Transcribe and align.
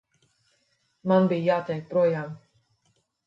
Man 1.11 1.27
bija 1.33 1.45
jātiek 1.59 1.85
projām. 1.93 2.35